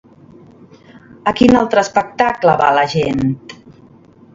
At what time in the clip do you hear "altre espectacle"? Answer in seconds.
1.61-2.57